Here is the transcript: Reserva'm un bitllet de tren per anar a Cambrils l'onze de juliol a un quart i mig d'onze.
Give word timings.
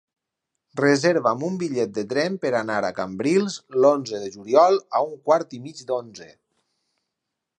Reserva'm 0.79 1.43
un 1.47 1.59
bitllet 1.63 1.91
de 1.97 2.03
tren 2.13 2.39
per 2.45 2.53
anar 2.61 2.79
a 2.87 2.91
Cambrils 3.01 3.59
l'onze 3.83 4.23
de 4.25 4.33
juliol 4.39 4.81
a 5.01 5.05
un 5.11 5.15
quart 5.29 5.57
i 5.59 5.63
mig 5.67 5.83
d'onze. 5.91 6.29